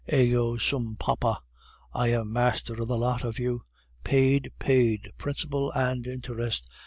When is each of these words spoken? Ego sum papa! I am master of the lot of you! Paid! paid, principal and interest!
Ego 0.11 0.57
sum 0.57 0.95
papa! 0.99 1.43
I 1.93 2.07
am 2.07 2.33
master 2.33 2.73
of 2.81 2.87
the 2.87 2.97
lot 2.97 3.23
of 3.23 3.37
you! 3.37 3.65
Paid! 4.03 4.51
paid, 4.57 5.11
principal 5.19 5.69
and 5.73 6.07
interest! 6.07 6.67